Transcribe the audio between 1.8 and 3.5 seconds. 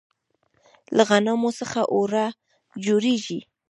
اوړه جوړیږي.